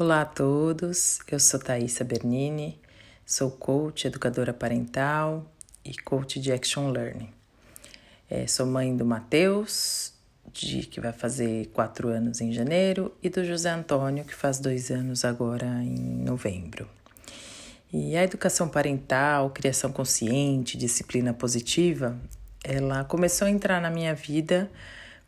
[0.00, 2.80] Olá a todos, eu sou Thaisa Bernini,
[3.26, 5.44] sou coach, educadora parental
[5.84, 7.28] e coach de Action Learning.
[8.30, 10.12] É, sou mãe do Matheus,
[10.52, 14.88] de, que vai fazer quatro anos em janeiro, e do José Antônio, que faz dois
[14.92, 16.88] anos agora em novembro.
[17.92, 22.16] E a educação parental, criação consciente, disciplina positiva,
[22.62, 24.70] ela começou a entrar na minha vida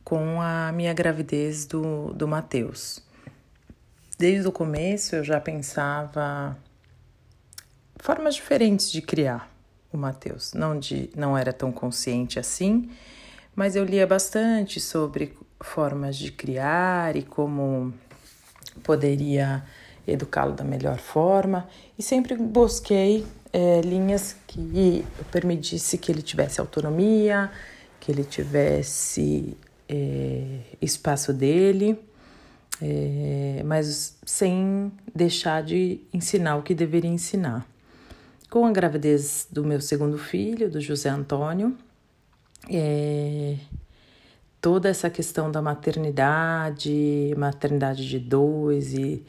[0.04, 3.09] com a minha gravidez do, do Matheus.
[4.20, 6.54] Desde o começo eu já pensava
[7.96, 9.50] formas diferentes de criar
[9.90, 10.52] o Mateus.
[10.52, 12.90] Não de não era tão consciente assim,
[13.56, 17.94] mas eu lia bastante sobre formas de criar e como
[18.82, 19.64] poderia
[20.06, 21.66] educá-lo da melhor forma
[21.98, 25.02] e sempre busquei é, linhas que
[25.32, 27.50] permitisse que ele tivesse autonomia,
[27.98, 29.56] que ele tivesse
[29.88, 31.98] é, espaço dele
[32.80, 37.66] é, mas sem deixar de ensinar o que deveria ensinar.
[38.48, 41.76] Com a gravidez do meu segundo filho, do José Antônio,
[42.68, 43.56] é,
[44.60, 49.24] toda essa questão da maternidade, maternidade de dois e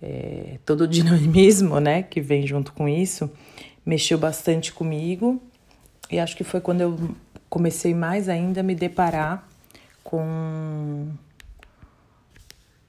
[0.00, 3.30] é, todo o dinamismo né, que vem junto com isso,
[3.84, 5.40] mexeu bastante comigo
[6.10, 6.96] e acho que foi quando eu
[7.48, 9.46] comecei mais ainda a me deparar
[10.02, 11.08] com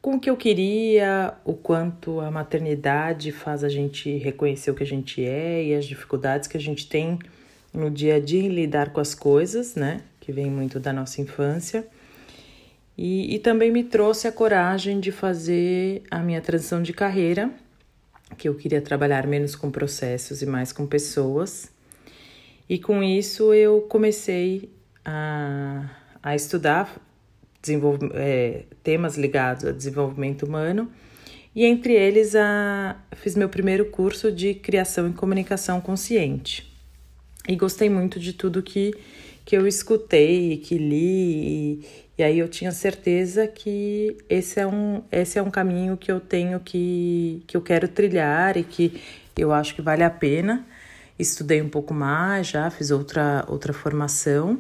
[0.04, 4.84] com o que eu queria, o quanto a maternidade faz a gente reconhecer o que
[4.84, 7.18] a gente é e as dificuldades que a gente tem
[7.74, 10.02] no dia a dia em lidar com as coisas, né?
[10.20, 11.88] Que vem muito da nossa infância.
[12.98, 17.50] E, e também me trouxe a coragem de fazer a minha transição de carreira,
[18.38, 21.72] que eu queria trabalhar menos com processos e mais com pessoas.
[22.68, 24.70] E com isso eu comecei
[25.06, 25.90] a,
[26.22, 26.94] a estudar
[28.14, 30.92] é, temas ligados a desenvolvimento humano
[31.56, 36.72] e entre eles a, fiz meu primeiro curso de criação e comunicação consciente.
[37.48, 38.94] E gostei muito de tudo que,
[39.46, 41.86] que eu escutei, que li, e,
[42.18, 46.20] e aí eu tinha certeza que esse é um, esse é um caminho que eu
[46.20, 49.00] tenho que, que eu quero trilhar e que
[49.38, 50.66] eu acho que vale a pena.
[51.20, 54.60] Estudei um pouco mais já, fiz outra, outra formação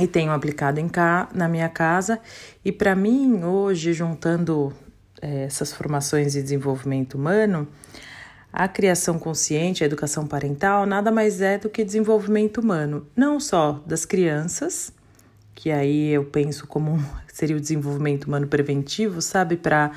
[0.00, 2.20] e tenho aplicado em cá, na minha casa.
[2.64, 4.72] E para mim, hoje, juntando
[5.20, 7.66] é, essas formações de desenvolvimento humano,
[8.52, 13.82] a criação consciente, a educação parental, nada mais é do que desenvolvimento humano, não só
[13.86, 14.92] das crianças,
[15.54, 17.02] que aí eu penso como
[17.32, 19.92] seria o desenvolvimento humano preventivo, sabe, para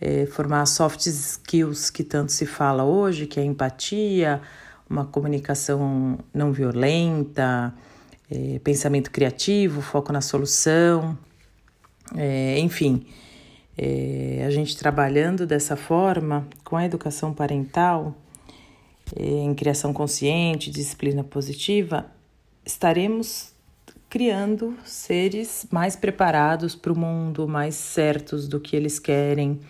[0.00, 4.40] é, formar soft skills que tanto se fala hoje, que é empatia,
[4.88, 7.74] uma comunicação não violenta,
[8.30, 11.16] é, pensamento criativo, foco na solução,
[12.14, 13.06] é, enfim.
[13.78, 18.16] É, a gente trabalhando dessa forma, com a educação parental,
[19.14, 22.06] é, em criação consciente, disciplina positiva,
[22.64, 23.54] estaremos
[24.08, 29.60] criando seres mais preparados para o mundo, mais certos do que eles querem.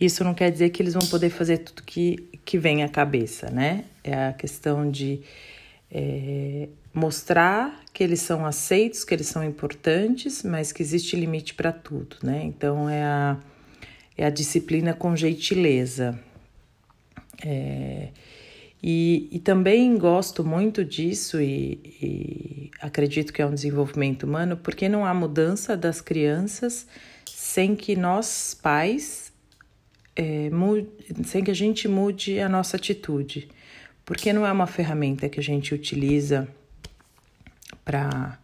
[0.00, 3.50] Isso não quer dizer que eles vão poder fazer tudo que, que vem à cabeça,
[3.50, 3.84] né?
[4.04, 5.22] É a questão de
[5.90, 11.72] é, mostrar que eles são aceitos, que eles são importantes, mas que existe limite para
[11.72, 12.42] tudo, né?
[12.44, 13.38] Então é a,
[14.16, 16.18] é a disciplina com gentileza.
[17.44, 18.08] É,
[18.82, 24.88] e, e também gosto muito disso e, e acredito que é um desenvolvimento humano, porque
[24.88, 26.86] não há mudança das crianças
[27.24, 29.32] sem que nós, pais,
[30.14, 30.88] é, mude,
[31.24, 33.48] sem que a gente mude a nossa atitude.
[34.04, 36.48] Porque não é uma ferramenta que a gente utiliza
[37.88, 38.38] para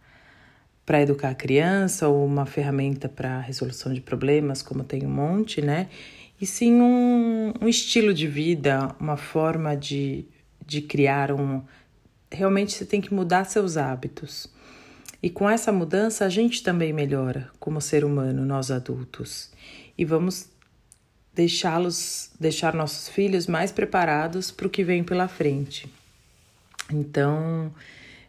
[0.85, 5.59] para educar a criança ou uma ferramenta para resolução de problemas, como tem um monte,
[5.59, 5.89] né?
[6.39, 10.25] E sim um, um estilo de vida, uma forma de,
[10.63, 11.63] de criar um.
[12.31, 14.47] Realmente você tem que mudar seus hábitos.
[15.23, 19.49] E com essa mudança a gente também melhora como ser humano, nós adultos.
[19.97, 20.49] E vamos
[21.33, 25.91] deixá-los, deixar nossos filhos mais preparados para o que vem pela frente.
[26.91, 27.73] Então,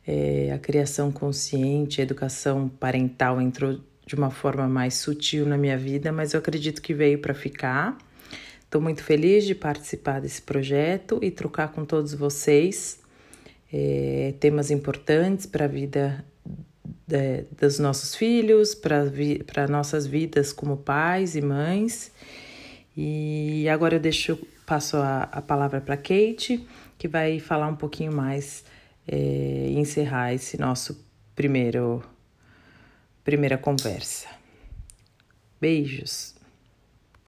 [0.06, 5.76] é, a criação consciente, a educação parental entrou de uma forma mais sutil na minha
[5.76, 7.98] vida, mas eu acredito que veio para ficar.
[8.60, 13.00] Estou muito feliz de participar desse projeto e trocar com todos vocês
[13.72, 16.24] é, temas importantes para a vida
[17.06, 22.12] de, dos nossos filhos, para vi, nossas vidas como pais e mães.
[22.96, 26.66] E agora eu deixo, passo a, a palavra para Kate,
[26.96, 28.64] que vai falar um pouquinho mais
[29.06, 31.04] é, encerrar esse nosso
[31.34, 32.02] primeiro
[33.24, 34.28] primeira conversa.
[35.60, 36.35] Beijos.